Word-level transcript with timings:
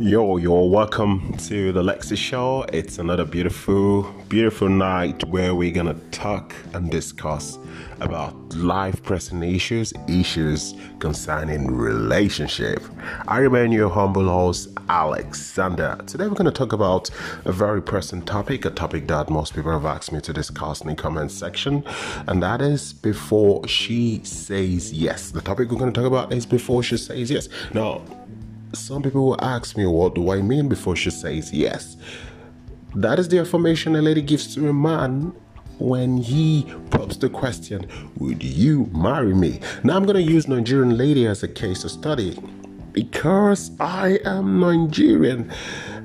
Yo, 0.00 0.36
you're 0.36 0.70
welcome 0.70 1.36
to 1.38 1.72
the 1.72 1.82
Lexi 1.82 2.16
Show. 2.16 2.64
It's 2.72 3.00
another 3.00 3.24
beautiful, 3.24 4.04
beautiful 4.28 4.68
night 4.68 5.24
where 5.24 5.56
we're 5.56 5.72
gonna 5.72 5.96
talk 6.12 6.54
and 6.72 6.88
discuss 6.88 7.58
about 7.98 8.32
life 8.54 9.02
pressing 9.02 9.42
issues, 9.42 9.92
issues 10.06 10.76
concerning 11.00 11.66
relationship. 11.66 12.80
I 13.26 13.38
remain 13.38 13.72
your 13.72 13.88
humble 13.88 14.28
host, 14.28 14.68
Alexander. 14.88 15.98
Today 16.06 16.28
we're 16.28 16.36
gonna 16.36 16.52
talk 16.52 16.72
about 16.72 17.10
a 17.44 17.50
very 17.50 17.82
pressing 17.82 18.22
topic, 18.22 18.66
a 18.66 18.70
topic 18.70 19.08
that 19.08 19.28
most 19.28 19.52
people 19.52 19.72
have 19.72 19.84
asked 19.84 20.12
me 20.12 20.20
to 20.20 20.32
discuss 20.32 20.80
in 20.80 20.86
the 20.86 20.94
comment 20.94 21.32
section, 21.32 21.82
and 22.28 22.40
that 22.40 22.62
is 22.62 22.92
before 22.92 23.66
she 23.66 24.20
says 24.22 24.92
yes. 24.92 25.32
The 25.32 25.40
topic 25.40 25.72
we're 25.72 25.78
gonna 25.80 25.90
talk 25.90 26.04
about 26.04 26.32
is 26.32 26.46
before 26.46 26.84
she 26.84 26.98
says 26.98 27.32
yes. 27.32 27.48
Now, 27.74 28.02
some 28.72 29.02
people 29.02 29.26
will 29.26 29.44
ask 29.44 29.76
me, 29.76 29.86
What 29.86 30.14
do 30.14 30.30
I 30.32 30.42
mean 30.42 30.68
before 30.68 30.96
she 30.96 31.10
says 31.10 31.52
yes? 31.52 31.96
That 32.94 33.18
is 33.18 33.28
the 33.28 33.38
affirmation 33.38 33.96
a 33.96 34.02
lady 34.02 34.22
gives 34.22 34.54
to 34.54 34.68
a 34.68 34.72
man 34.72 35.34
when 35.78 36.16
he 36.16 36.66
pops 36.90 37.16
the 37.16 37.28
question, 37.28 37.86
Would 38.16 38.42
you 38.42 38.86
marry 38.92 39.34
me? 39.34 39.60
Now, 39.84 39.96
I'm 39.96 40.04
going 40.04 40.16
to 40.16 40.32
use 40.32 40.48
Nigerian 40.48 40.96
lady 40.96 41.26
as 41.26 41.42
a 41.42 41.48
case 41.48 41.84
of 41.84 41.90
study 41.90 42.38
because 42.92 43.70
I 43.78 44.18
am 44.24 44.58
Nigerian 44.60 45.52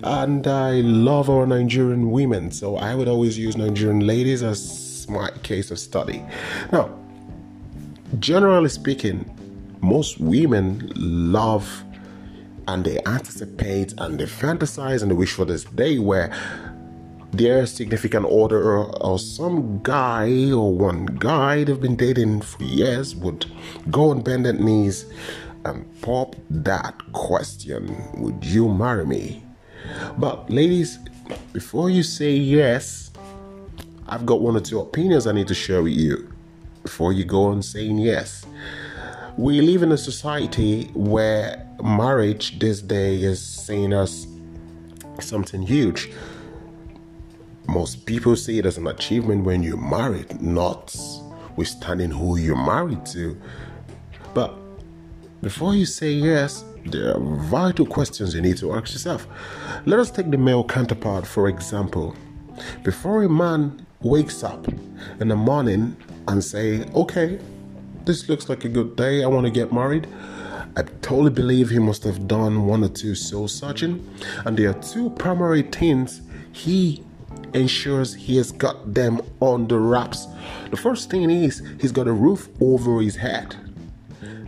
and 0.03 0.45
I 0.45 0.81
love 0.81 1.29
our 1.29 1.47
Nigerian 1.47 2.11
women. 2.11 2.51
So 2.51 2.75
I 2.75 2.93
would 2.93 3.07
always 3.07 3.37
use 3.37 3.57
Nigerian 3.57 4.01
ladies 4.01 4.43
as 4.43 5.07
my 5.09 5.31
case 5.41 5.71
of 5.71 5.79
study. 5.79 6.23
Now, 6.71 6.93
generally 8.19 8.69
speaking, 8.69 9.29
most 9.81 10.19
women 10.19 10.91
love 10.95 11.83
and 12.67 12.85
they 12.85 12.99
anticipate 13.05 13.93
and 13.97 14.19
they 14.19 14.25
fantasize 14.25 15.01
and 15.01 15.11
they 15.11 15.15
wish 15.15 15.33
for 15.33 15.45
this 15.45 15.63
day 15.65 15.99
where 15.99 16.31
their 17.31 17.65
significant 17.65 18.25
other 18.27 18.61
or, 18.63 19.17
some 19.17 19.81
guy 19.81 20.51
or 20.51 20.71
one 20.71 21.05
guy 21.05 21.63
they've 21.63 21.81
been 21.81 21.95
dating 21.95 22.41
for 22.41 22.63
years 22.63 23.15
would 23.15 23.45
go 23.89 24.11
on 24.11 24.21
bended 24.21 24.59
knees 24.59 25.05
and 25.65 25.85
pop 26.01 26.35
that 26.49 26.93
question 27.13 27.95
Would 28.17 28.45
you 28.45 28.69
marry 28.69 29.05
me? 29.05 29.43
But, 30.17 30.49
ladies, 30.49 30.99
before 31.53 31.89
you 31.89 32.03
say 32.03 32.33
yes, 32.33 33.11
I've 34.07 34.25
got 34.25 34.41
one 34.41 34.55
or 34.55 34.59
two 34.59 34.79
opinions 34.79 35.25
I 35.25 35.31
need 35.31 35.47
to 35.47 35.55
share 35.55 35.81
with 35.81 35.93
you 35.93 36.31
before 36.83 37.13
you 37.13 37.23
go 37.23 37.45
on 37.45 37.63
saying 37.63 37.97
yes. 37.97 38.45
We 39.37 39.61
live 39.61 39.81
in 39.81 39.91
a 39.91 39.97
society 39.97 40.91
where 40.93 41.67
marriage 41.83 42.59
this 42.59 42.83
day 42.83 43.15
is 43.15 43.43
seen 43.43 43.91
as 43.91 44.27
something 45.19 45.63
huge. 45.63 46.11
Most 47.67 48.05
people 48.05 48.35
see 48.35 48.59
it 48.59 48.67
as 48.67 48.77
an 48.77 48.85
achievement 48.85 49.43
when 49.43 49.63
you're 49.63 49.75
married, 49.75 50.39
not 50.39 50.95
withstanding 51.55 52.11
who 52.11 52.37
you're 52.37 52.55
married 52.55 53.07
to. 53.07 53.35
But 54.35 54.53
before 55.41 55.73
you 55.73 55.87
say 55.87 56.11
yes, 56.11 56.63
there 56.85 57.15
are 57.15 57.19
vital 57.19 57.87
questions 57.87 58.35
you 58.35 58.41
need 58.41 58.57
to 58.57 58.71
ask 58.75 58.93
yourself. 58.93 59.25
Let 59.87 59.99
us 59.99 60.11
take 60.11 60.29
the 60.29 60.37
male 60.37 60.63
counterpart, 60.63 61.25
for 61.25 61.47
example. 61.47 62.15
Before 62.83 63.23
a 63.23 63.29
man 63.29 63.83
wakes 64.01 64.43
up 64.43 64.67
in 65.19 65.29
the 65.29 65.35
morning 65.35 65.97
and 66.27 66.43
say, 66.43 66.85
okay, 66.93 67.39
this 68.05 68.27
looks 68.29 68.49
like 68.49 68.65
a 68.65 68.69
good 68.69 68.95
day. 68.95 69.23
I 69.23 69.27
want 69.27 69.45
to 69.45 69.51
get 69.51 69.71
married. 69.71 70.07
I 70.75 70.83
totally 71.01 71.29
believe 71.29 71.69
he 71.69 71.79
must 71.79 72.03
have 72.03 72.27
done 72.27 72.65
one 72.65 72.83
or 72.83 72.89
two 72.89 73.13
soul 73.13 73.47
searching, 73.47 74.07
and 74.45 74.57
there 74.57 74.71
are 74.71 74.81
two 74.81 75.11
primary 75.11 75.61
things 75.61 76.21
he 76.51 77.03
ensures 77.53 78.13
he 78.15 78.37
has 78.37 78.51
got 78.51 78.93
them 78.93 79.21
on 79.39 79.67
the 79.67 79.77
wraps. 79.77 80.27
The 80.71 80.77
first 80.77 81.11
thing 81.11 81.29
is 81.29 81.61
he's 81.79 81.91
got 81.91 82.07
a 82.07 82.11
roof 82.11 82.49
over 82.59 83.01
his 83.01 83.15
head. 83.15 83.55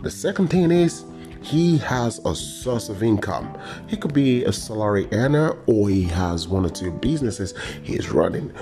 The 0.02 0.10
second 0.10 0.48
thing 0.48 0.70
is 0.70 1.04
he 1.42 1.78
has 1.78 2.18
a 2.24 2.34
source 2.34 2.88
of 2.88 3.02
income. 3.02 3.56
He 3.86 3.96
could 3.96 4.12
be 4.12 4.44
a 4.44 4.52
salary 4.52 5.08
earner 5.12 5.56
or 5.66 5.88
he 5.88 6.02
has 6.04 6.48
one 6.48 6.66
or 6.66 6.70
two 6.70 6.90
businesses 6.90 7.54
he's 7.84 8.10
running. 8.10 8.52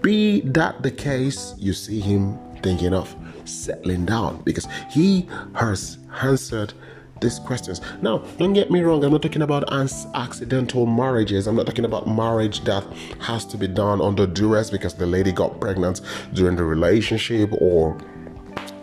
Be 0.00 0.40
that 0.40 0.82
the 0.82 0.90
case, 0.90 1.54
you 1.58 1.72
see 1.72 2.00
him 2.00 2.38
thinking 2.66 2.92
of 2.92 3.14
settling 3.44 4.04
down 4.04 4.42
because 4.42 4.66
he 4.90 5.28
has 5.54 5.98
answered 6.20 6.72
these 7.20 7.38
questions. 7.38 7.80
Now, 8.02 8.18
don't 8.38 8.54
get 8.54 8.72
me 8.72 8.80
wrong, 8.80 9.04
I'm 9.04 9.12
not 9.12 9.22
talking 9.22 9.42
about 9.42 9.72
accidental 9.72 10.84
marriages. 10.84 11.46
I'm 11.46 11.54
not 11.54 11.66
talking 11.66 11.84
about 11.84 12.08
marriage 12.08 12.64
that 12.64 12.84
has 13.20 13.44
to 13.46 13.56
be 13.56 13.68
done 13.68 14.00
under 14.00 14.26
duress 14.26 14.68
because 14.68 14.94
the 14.94 15.06
lady 15.06 15.30
got 15.30 15.60
pregnant 15.60 16.00
during 16.32 16.56
the 16.56 16.64
relationship 16.64 17.52
or 17.52 17.96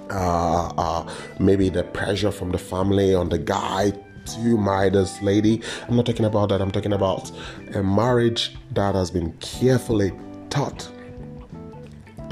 uh, 0.09 0.67
uh, 0.77 1.13
maybe 1.41 1.67
the 1.67 1.83
pressure 1.83 2.31
from 2.31 2.53
the 2.53 2.57
family 2.57 3.13
on 3.13 3.27
the 3.27 3.37
guy 3.37 3.91
to 4.27 4.57
marry 4.57 4.91
this 4.91 5.21
lady. 5.21 5.61
I'm 5.89 5.97
not 5.97 6.05
talking 6.05 6.25
about 6.25 6.47
that. 6.49 6.61
I'm 6.61 6.71
talking 6.71 6.93
about 6.93 7.29
a 7.75 7.83
marriage 7.83 8.55
that 8.71 8.95
has 8.95 9.11
been 9.11 9.33
carefully 9.39 10.13
taught 10.49 10.89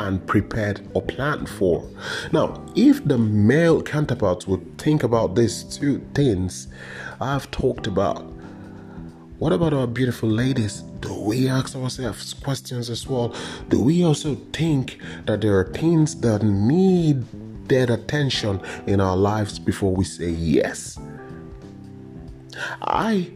and 0.08 0.26
prepared 0.28 0.88
or 0.94 1.02
planned 1.02 1.50
for. 1.50 1.88
Now, 2.32 2.66
if 2.76 3.04
the 3.06 3.18
male 3.18 3.82
counterparts 3.82 4.48
would 4.48 4.78
think 4.78 5.04
about 5.04 5.36
these 5.36 5.64
two 5.64 6.00
things 6.14 6.68
I've 7.20 7.50
talked 7.52 7.88
about, 7.88 8.22
what 9.40 9.54
about 9.54 9.74
our 9.74 9.88
beautiful 9.88 10.30
ladies? 10.30 10.82
Do 11.00 11.14
we 11.20 11.48
ask 11.48 11.76
ourselves 11.76 12.34
questions 12.34 12.90
as 12.90 13.08
well? 13.08 13.36
Do 13.70 13.82
we 13.82 14.04
also 14.04 14.36
think 14.54 15.00
that 15.26 15.42
there 15.42 15.58
are 15.58 15.72
things 15.74 16.20
that 16.22 16.44
need 16.44 17.26
their 17.68 17.92
attention 17.92 18.62
in 18.86 19.02
our 19.02 19.18
lives 19.18 19.58
before 19.58 19.96
we 19.96 20.04
say 20.04 20.30
yes? 20.30 21.00
I 22.82 23.32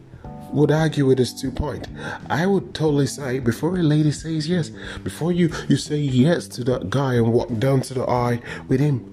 would 0.52 0.72
argue 0.72 1.06
with 1.06 1.18
this 1.18 1.34
two 1.34 1.52
point. 1.52 1.88
I 2.30 2.46
would 2.46 2.74
totally 2.74 3.08
say 3.08 3.40
before 3.40 3.78
a 3.78 3.84
lady 3.84 4.12
says 4.12 4.48
yes, 4.48 4.72
before 5.04 5.32
you 5.32 5.50
you 5.68 5.78
say 5.78 5.98
yes 5.98 6.48
to 6.50 6.64
that 6.66 6.90
guy 6.90 7.16
and 7.16 7.34
walk 7.34 7.50
down 7.60 7.82
to 7.82 7.94
the 7.94 8.04
aisle 8.04 8.40
with 8.68 8.80
him. 8.80 9.12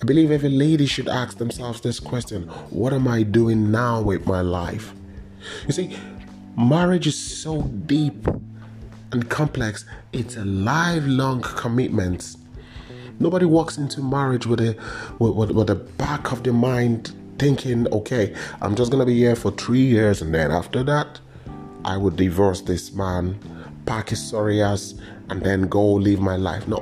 I 0.00 0.04
believe 0.04 0.30
every 0.30 0.48
lady 0.48 0.86
should 0.86 1.08
ask 1.08 1.38
themselves 1.38 1.80
this 1.80 2.00
question: 2.00 2.48
What 2.70 2.92
am 2.92 3.06
I 3.08 3.22
doing 3.22 3.70
now 3.70 4.02
with 4.02 4.26
my 4.26 4.40
life? 4.40 4.92
You 5.66 5.72
see, 5.72 5.96
marriage 6.56 7.06
is 7.06 7.18
so 7.18 7.62
deep 7.62 8.26
and 9.12 9.28
complex. 9.28 9.84
It's 10.12 10.36
a 10.36 10.44
lifelong 10.44 11.42
commitment. 11.42 12.36
Nobody 13.20 13.44
walks 13.44 13.78
into 13.78 14.02
marriage 14.02 14.46
with 14.46 14.60
a 14.60 14.76
with, 15.18 15.34
with, 15.34 15.50
with 15.52 15.66
the 15.68 15.76
back 15.76 16.32
of 16.32 16.42
their 16.42 16.52
mind 16.52 17.14
thinking, 17.42 17.92
okay, 17.92 18.32
I'm 18.60 18.76
just 18.76 18.92
gonna 18.92 19.04
be 19.04 19.16
here 19.16 19.34
for 19.34 19.50
three 19.50 19.84
years 19.84 20.22
and 20.22 20.32
then 20.32 20.52
after 20.52 20.84
that, 20.84 21.18
I 21.84 21.96
would 21.96 22.14
divorce 22.14 22.60
this 22.60 22.92
man, 22.92 23.36
pack 23.84 24.10
his 24.10 24.24
sorry 24.24 24.62
ass, 24.62 24.94
and 25.28 25.42
then 25.42 25.62
go 25.62 25.94
live 25.94 26.20
my 26.20 26.36
life. 26.36 26.68
No. 26.68 26.78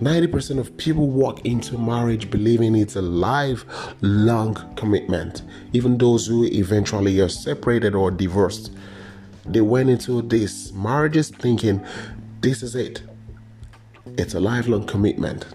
90% 0.00 0.60
of 0.60 0.76
people 0.76 1.08
walk 1.10 1.44
into 1.44 1.76
marriage 1.76 2.30
believing 2.30 2.76
it's 2.76 2.94
a 2.94 3.02
lifelong 3.02 4.54
commitment. 4.76 5.42
Even 5.72 5.98
those 5.98 6.28
who 6.28 6.44
eventually 6.44 7.18
are 7.18 7.28
separated 7.28 7.96
or 7.96 8.12
divorced, 8.12 8.70
they 9.44 9.60
went 9.60 9.90
into 9.90 10.22
this 10.22 10.72
marriages 10.72 11.30
thinking 11.30 11.84
this 12.42 12.62
is 12.62 12.76
it. 12.76 13.02
It's 14.16 14.34
a 14.34 14.40
lifelong 14.40 14.86
commitment. 14.86 15.46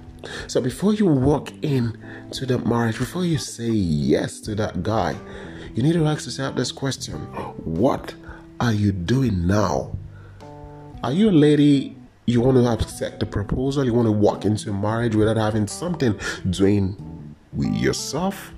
So 0.48 0.62
before 0.62 0.94
you 0.94 1.06
walk 1.06 1.52
in 1.62 1.98
to 2.31 2.46
that 2.48 2.66
marriage, 2.66 2.98
before 2.98 3.25
you 3.25 3.38
say 3.38 3.70
yes 3.70 4.40
to 4.42 4.56
that 4.56 4.84
guy, 4.84 5.16
you 5.75 5.84
need 5.84 5.94
to 5.94 6.06
ask 6.06 6.25
yourself 6.25 6.56
this 6.56 6.72
question 6.72 7.16
What 7.64 8.16
are 8.60 8.74
you 8.74 8.92
doing 8.92 9.48
now? 9.48 9.98
Are 11.04 11.12
you 11.12 11.30
a 11.30 11.31
lady 11.31 11.98
you 12.25 12.42
want 12.42 12.58
to 12.58 12.66
accept 12.66 13.20
the 13.20 13.25
proposal? 13.25 13.84
You 13.84 13.94
want 13.94 14.08
to 14.08 14.12
walk 14.12 14.46
into 14.46 14.70
a 14.70 14.74
marriage 14.74 15.16
without 15.16 15.38
having 15.38 15.68
something 15.68 16.18
doing 16.50 17.36
with 17.52 17.74
yourself? 17.76 18.54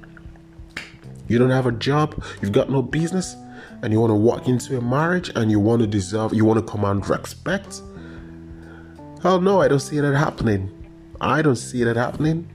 You 1.27 1.39
don't 1.39 1.49
have 1.49 1.65
a 1.65 1.71
job, 1.71 2.23
you've 2.41 2.51
got 2.51 2.69
no 2.69 2.83
business, 2.83 3.35
and 3.81 3.91
you 3.91 3.99
want 3.99 4.11
to 4.11 4.15
walk 4.15 4.47
into 4.47 4.77
a 4.77 4.81
marriage 4.81 5.31
and 5.35 5.49
you 5.49 5.59
want 5.59 5.81
to 5.81 5.87
deserve, 5.87 6.33
you 6.33 6.45
want 6.45 6.59
to 6.59 6.71
command 6.71 7.09
respect? 7.09 7.81
Hell 9.23 9.41
no, 9.41 9.61
I 9.61 9.67
don't 9.67 9.79
see 9.79 9.99
that 9.99 10.15
happening. 10.15 10.84
I 11.21 11.41
don't 11.41 11.55
see 11.55 11.83
that 11.83 11.95
happening. 11.95 12.49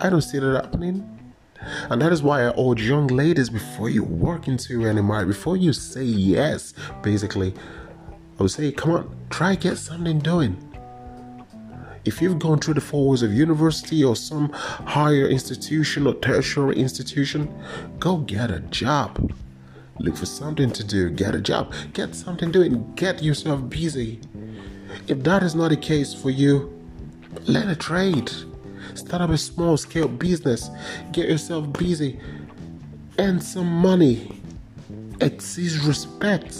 I 0.00 0.10
don't 0.10 0.22
see 0.22 0.38
that 0.38 0.54
happening. 0.64 1.18
And 1.90 2.00
that 2.00 2.12
is 2.12 2.22
why 2.22 2.44
I 2.44 2.52
urge 2.58 2.82
young 2.82 3.08
ladies 3.08 3.50
before 3.50 3.90
you 3.90 4.04
walk 4.04 4.48
into 4.48 4.86
any 4.86 5.02
marriage, 5.02 5.28
before 5.28 5.56
you 5.56 5.72
say 5.72 6.04
yes, 6.04 6.74
basically, 7.02 7.54
I 8.38 8.42
would 8.42 8.52
say, 8.52 8.70
come 8.70 8.92
on, 8.92 9.16
try 9.30 9.56
get 9.56 9.76
something 9.78 10.20
doing. 10.20 10.64
If 12.04 12.22
you've 12.22 12.38
gone 12.38 12.60
through 12.60 12.74
the 12.74 12.80
four 12.80 13.06
walls 13.06 13.22
of 13.22 13.34
university 13.34 14.04
or 14.04 14.16
some 14.16 14.50
higher 14.52 15.28
institution 15.28 16.06
or 16.06 16.14
tertiary 16.14 16.76
institution, 16.76 17.52
go 17.98 18.18
get 18.18 18.50
a 18.50 18.60
job. 18.60 19.32
Look 19.98 20.16
for 20.16 20.26
something 20.26 20.70
to 20.70 20.84
do. 20.84 21.10
Get 21.10 21.34
a 21.34 21.40
job. 21.40 21.74
Get 21.92 22.14
something 22.14 22.52
doing. 22.52 22.94
Get 22.94 23.22
yourself 23.22 23.68
busy. 23.68 24.20
If 25.08 25.22
that 25.24 25.42
is 25.42 25.54
not 25.56 25.70
the 25.70 25.76
case 25.76 26.14
for 26.14 26.30
you, 26.30 26.77
learn 27.46 27.68
a 27.68 27.76
trade. 27.76 28.30
Start 28.94 29.22
up 29.22 29.30
a 29.30 29.38
small 29.38 29.76
scale 29.76 30.08
business. 30.08 30.70
Get 31.12 31.28
yourself 31.28 31.72
busy. 31.72 32.18
Earn 33.18 33.40
some 33.40 33.66
money. 33.66 34.40
Exceed 35.20 35.72
respect. 35.84 36.58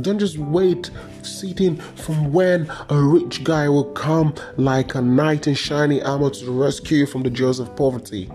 Don't 0.00 0.18
just 0.18 0.38
wait 0.38 0.90
sitting 1.22 1.76
from 1.76 2.32
when 2.32 2.70
a 2.88 2.98
rich 2.98 3.44
guy 3.44 3.68
will 3.68 3.92
come 3.92 4.34
like 4.56 4.94
a 4.94 5.02
knight 5.02 5.46
in 5.46 5.54
shining 5.54 6.02
armor 6.02 6.30
to 6.30 6.50
rescue 6.50 6.98
you 6.98 7.06
from 7.06 7.22
the 7.22 7.30
jaws 7.30 7.60
of 7.60 7.76
poverty. 7.76 8.30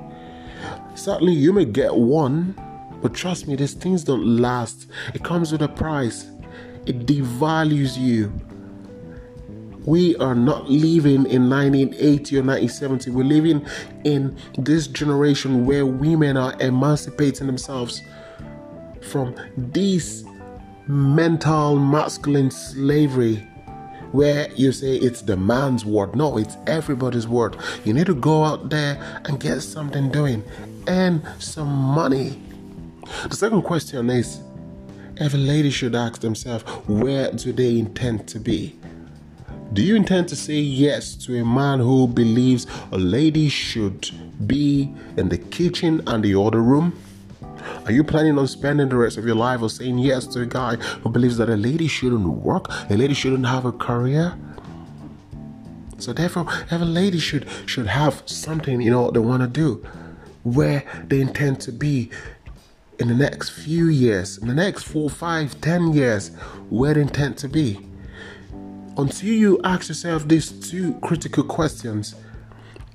Certainly, 0.94 1.34
you 1.34 1.54
may 1.54 1.66
get 1.66 1.96
one, 1.96 2.56
but 3.02 3.16
trust 3.16 3.48
me, 3.48 3.56
these 3.56 3.74
things 3.74 4.04
don't 4.04 4.38
last. 4.38 4.88
It 5.16 5.24
comes 5.24 5.52
with 5.52 5.64
a 5.64 5.68
price, 5.68 6.30
it 6.86 7.08
devalues 7.08 7.98
you. 7.98 8.32
We 9.88 10.18
are 10.18 10.36
not 10.36 10.70
living 10.70 11.26
in 11.28 11.50
1980 11.50 12.36
or 12.36 12.44
1970. 12.44 13.10
We're 13.12 13.24
living 13.24 13.66
in 14.04 14.38
this 14.58 14.86
generation 14.86 15.66
where 15.66 15.86
women 15.86 16.36
are 16.36 16.54
emancipating 16.60 17.48
themselves 17.48 18.02
from 19.10 19.34
this 19.56 20.26
mental 20.88 21.80
masculine 21.80 22.52
slavery 22.52 23.48
where 24.12 24.52
you 24.56 24.74
say 24.74 24.98
it's 24.98 25.22
the 25.22 25.38
man's 25.38 25.86
word. 25.86 26.18
No, 26.18 26.38
it's 26.38 26.58
everybody's 26.68 27.26
word. 27.26 27.56
You 27.86 27.94
need 27.94 28.08
to 28.08 28.16
go 28.16 28.44
out 28.44 28.70
there 28.70 29.02
and 29.24 29.40
get 29.40 29.62
something 29.62 30.12
doing, 30.12 30.44
earn 30.90 31.26
some 31.40 31.70
money. 31.70 32.42
The 33.30 33.38
second 33.38 33.62
question 33.62 34.10
is 34.10 34.42
every 35.18 35.40
lady 35.40 35.70
should 35.70 35.96
ask 35.96 36.20
themselves 36.20 36.66
where 36.88 37.32
do 37.32 37.54
they 37.54 37.80
intend 37.80 38.28
to 38.28 38.40
be? 38.42 38.78
Do 39.78 39.84
you 39.84 39.96
intend 39.96 40.28
to 40.30 40.36
say 40.36 40.56
yes 40.56 41.14
to 41.18 41.40
a 41.40 41.46
man 41.46 41.78
who 41.78 42.08
believes 42.08 42.66
a 42.92 42.98
lady 42.98 43.48
should 43.48 44.10
be 44.48 44.92
in 45.18 45.30
the 45.30 45.38
kitchen 45.38 46.02
and 46.08 46.24
the 46.24 46.34
other 46.34 46.64
room? 46.64 47.00
Are 47.86 47.92
you 47.92 48.04
planning 48.04 48.40
on 48.40 48.48
spending 48.48 48.90
the 48.90 48.96
rest 48.96 49.20
of 49.20 49.26
your 49.28 49.36
life 49.36 49.62
or 49.62 49.70
saying 49.70 50.00
yes 50.00 50.26
to 50.34 50.42
a 50.42 50.48
guy 50.48 50.78
who 50.78 51.12
believes 51.12 51.38
that 51.38 51.48
a 51.48 51.56
lady 51.56 51.88
shouldn't 51.88 52.28
work, 52.28 52.72
a 52.90 52.98
lady 52.98 53.14
shouldn't 53.14 53.46
have 53.46 53.66
a 53.66 53.72
career? 53.72 54.36
So 56.00 56.12
therefore, 56.12 56.48
every 56.72 56.88
lady 56.88 57.20
should 57.20 57.48
should 57.68 57.86
have 57.86 58.24
something 58.26 58.82
you 58.82 58.90
know 58.90 59.12
they 59.12 59.20
want 59.20 59.44
to 59.44 59.48
do, 59.48 59.86
where 60.42 60.84
they 61.08 61.22
intend 61.22 61.62
to 61.62 61.72
be 61.72 62.10
in 62.98 63.10
the 63.10 63.14
next 63.14 63.52
few 63.52 63.90
years, 63.90 64.40
in 64.40 64.48
the 64.48 64.56
next 64.56 64.86
four, 64.86 65.08
five, 65.08 65.62
ten 65.62 65.94
years, 65.94 66.30
where 66.72 66.96
they 66.96 67.02
intend 67.02 67.38
to 67.38 67.48
be. 67.48 67.88
Until 68.98 69.30
you 69.30 69.62
ask 69.64 69.90
yourself 69.90 70.28
these 70.28 70.52
two 70.52 70.94
critical 71.02 71.44
questions, 71.44 72.16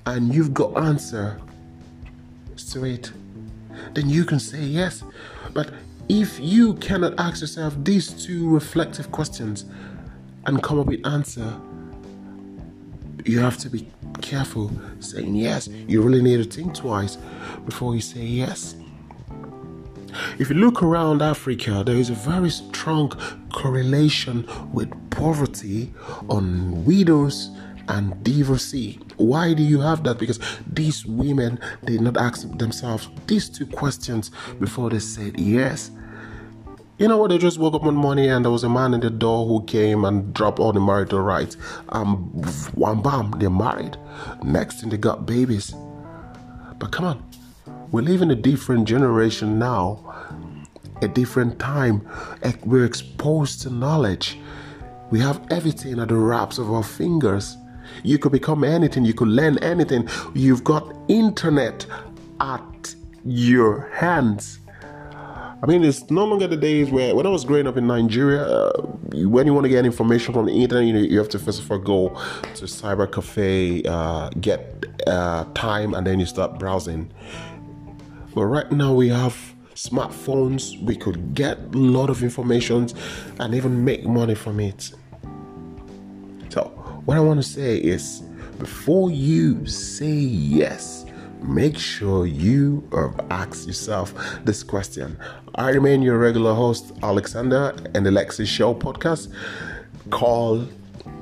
and 0.07 0.35
you've 0.35 0.53
got 0.53 0.77
answer 0.77 1.41
to 2.57 2.85
it 2.85 3.13
then 3.95 4.09
you 4.09 4.25
can 4.25 4.39
say 4.39 4.63
yes. 4.63 5.03
But 5.53 5.71
if 6.09 6.39
you 6.41 6.75
cannot 6.75 7.19
ask 7.19 7.41
yourself 7.41 7.75
these 7.79 8.09
two 8.09 8.49
reflective 8.49 9.11
questions 9.13 9.65
and 10.47 10.63
come 10.63 10.79
up 10.79 10.87
with 10.87 11.07
answer, 11.07 11.55
you 13.25 13.39
have 13.41 13.57
to 13.59 13.71
be 13.71 13.89
careful 14.21 14.71
saying 15.01 15.35
yes. 15.35 15.69
You 15.69 16.03
really 16.03 16.23
need 16.23 16.39
to 16.39 16.45
think 16.45 16.75
twice 16.75 17.19
before 17.65 17.95
you 17.95 18.01
say 18.01 18.23
yes. 18.23 18.75
If 20.39 20.49
you 20.51 20.57
look 20.57 20.83
around 20.83 21.23
Africa, 21.23 21.83
there 21.85 21.97
is 21.97 22.11
a 22.11 22.15
very 22.15 22.51
strong 22.51 23.11
correlation 23.53 24.47
with 24.73 24.91
poverty 25.11 25.93
on 26.29 26.85
widows 26.85 27.51
and 27.89 28.23
divorcee. 28.23 28.99
Why 29.17 29.55
do 29.55 29.63
you 29.63 29.81
have 29.81 30.05
that? 30.05 30.19
Because 30.19 30.39
these 30.67 31.05
women 31.05 31.59
did 31.85 32.01
not 32.01 32.17
ask 32.17 32.49
themselves 32.59 33.09
these 33.27 33.49
two 33.49 33.67
questions 33.67 34.31
before 34.61 34.91
they 34.91 34.99
said 34.99 35.39
yes. 35.39 35.91
You 36.99 37.09
know 37.09 37.17
what? 37.17 37.31
They 37.31 37.39
just 37.39 37.59
woke 37.59 37.75
up 37.75 37.83
one 37.83 37.97
morning 37.97 38.31
and 38.31 38.45
there 38.45 38.53
was 38.53 38.65
a 38.65 38.69
man 38.69 38.95
in 38.95 39.01
the 39.01 39.11
door 39.11 39.47
who 39.47 39.65
came 39.65 40.05
and 40.05 40.33
dropped 40.33 40.61
all 40.61 40.73
the 40.73 40.81
marital 40.81 41.21
rites. 41.21 41.57
Um, 41.89 42.31
one 42.75 43.03
bam, 43.03 43.33
they're 43.39 43.51
married. 43.51 43.97
Next 44.45 44.81
thing 44.81 44.91
they 44.91 44.99
got 44.99 45.27
babies. 45.27 45.75
But 46.79 46.93
come 46.93 47.05
on, 47.05 47.25
we 47.93 48.01
live 48.01 48.23
in 48.23 48.31
a 48.31 48.35
different 48.35 48.89
generation 48.89 49.59
now, 49.59 50.01
a 51.03 51.09
different 51.09 51.59
time. 51.59 52.09
We're 52.65 52.87
exposed 52.87 53.61
to 53.63 53.71
knowledge. 53.71 54.39
We 55.11 55.21
have 55.21 55.47
everything 55.51 56.01
at 56.01 56.09
the 56.09 56.17
wraps 56.17 56.57
of 56.57 56.73
our 56.73 56.83
fingers. 56.83 57.59
You 58.03 58.19
could 58.19 58.33
become 58.33 58.65
anything, 58.65 59.05
you 59.05 59.13
could 59.13 59.29
learn 59.29 59.59
anything. 59.59 60.09
You've 60.33 60.65
got 60.65 60.97
internet 61.09 61.87
at 62.41 62.95
your 63.27 63.91
hands. 63.91 64.59
I 65.63 65.67
mean, 65.67 65.85
it's 65.85 66.11
no 66.11 66.25
longer 66.25 66.49
the 66.49 66.57
days 66.57 66.91
where, 66.91 67.15
when 67.15 67.25
I 67.25 67.29
was 67.29 67.45
growing 67.45 67.69
up 67.69 67.77
in 67.77 67.87
Nigeria, 67.87 68.43
uh, 68.43 68.83
when 69.13 69.47
you 69.47 69.55
want 69.55 69.65
to 69.65 69.69
get 69.69 69.87
information 69.87 70.35
from 70.35 70.47
the 70.47 70.53
internet, 70.53 70.87
you, 70.87 70.97
you 70.97 71.19
have 71.19 71.29
to 71.29 71.39
first 71.39 71.61
of 71.61 71.71
all 71.71 71.79
go 71.79 72.09
to 72.09 72.65
cyber 72.65 73.11
cafe, 73.13 73.83
uh, 73.85 74.31
get 74.41 74.87
uh, 75.07 75.45
time, 75.55 75.95
and 75.95 76.05
then 76.05 76.19
you 76.19 76.27
start 76.27 76.59
browsing. 76.59 77.13
But 78.35 78.45
right 78.47 78.71
now 78.73 78.95
we 78.95 79.09
have 79.09 79.37
smartphones. 79.75 80.81
We 80.83 80.97
could 80.97 81.35
get 81.35 81.59
a 81.59 81.79
lot 81.79 82.11
of 82.11 82.23
information 82.23 82.89
and 83.39 83.55
even 83.55 83.85
make 83.85 84.05
money 84.05 84.35
from 84.35 84.61
it. 84.61 84.93
So 86.49 86.65
what 87.05 87.17
I 87.17 87.21
want 87.21 87.43
to 87.43 87.49
say 87.49 87.79
is 87.79 88.23
before 88.59 89.11
you 89.11 89.67
say 89.67 90.13
yes, 90.13 91.05
make 91.43 91.77
sure 91.77 92.27
you 92.27 92.89
asked 93.31 93.67
yourself 93.67 94.15
this 94.45 94.63
question. 94.63 95.19
I 95.57 95.71
remain 95.71 96.03
your 96.03 96.19
regular 96.19 96.55
host, 96.55 96.93
Alexander, 97.03 97.75
and 97.95 98.07
the 98.07 98.11
Lexi 98.11 98.47
Show 98.47 98.75
podcast. 98.75 99.35
Call, 100.11 100.69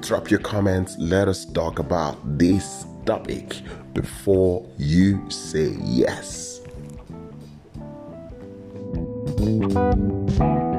drop 0.01 0.31
your 0.31 0.41
comments, 0.41 0.97
let 0.99 1.29
us 1.29 1.45
talk 1.45 1.79
about 1.79 2.19
this 2.39 2.85
topic 3.07 3.61
before 3.95 4.69
you 4.79 5.29
say 5.31 5.77
yes. 5.83 6.50
Thank 9.51 9.75
you. 9.75 10.70